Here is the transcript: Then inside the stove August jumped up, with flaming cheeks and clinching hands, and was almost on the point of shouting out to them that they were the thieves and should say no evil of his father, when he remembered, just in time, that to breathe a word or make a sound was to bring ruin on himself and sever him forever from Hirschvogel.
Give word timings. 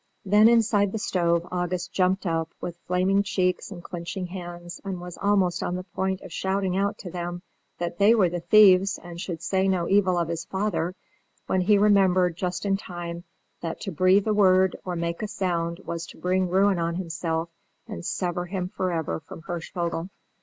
Then 0.25 0.49
inside 0.49 0.91
the 0.93 0.97
stove 0.97 1.47
August 1.51 1.93
jumped 1.93 2.25
up, 2.25 2.49
with 2.59 2.75
flaming 2.87 3.21
cheeks 3.21 3.69
and 3.69 3.83
clinching 3.83 4.25
hands, 4.25 4.81
and 4.83 4.99
was 4.99 5.15
almost 5.15 5.61
on 5.61 5.75
the 5.75 5.83
point 5.83 6.21
of 6.21 6.33
shouting 6.33 6.75
out 6.75 6.97
to 6.97 7.11
them 7.11 7.43
that 7.77 7.99
they 7.99 8.15
were 8.15 8.27
the 8.27 8.39
thieves 8.39 8.97
and 9.03 9.21
should 9.21 9.43
say 9.43 9.67
no 9.67 9.87
evil 9.87 10.17
of 10.17 10.27
his 10.27 10.43
father, 10.43 10.95
when 11.45 11.61
he 11.61 11.77
remembered, 11.77 12.35
just 12.35 12.65
in 12.65 12.77
time, 12.77 13.25
that 13.61 13.79
to 13.81 13.91
breathe 13.91 14.25
a 14.27 14.33
word 14.33 14.75
or 14.83 14.95
make 14.95 15.21
a 15.21 15.27
sound 15.27 15.77
was 15.85 16.07
to 16.07 16.17
bring 16.17 16.49
ruin 16.49 16.79
on 16.79 16.95
himself 16.95 17.49
and 17.87 18.03
sever 18.03 18.47
him 18.47 18.69
forever 18.69 19.19
from 19.19 19.43
Hirschvogel. 19.43 20.09